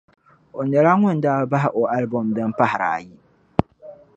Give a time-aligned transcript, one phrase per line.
[0.57, 3.13] o nyɛla ŋun daa bahi o album din pahiri ayi.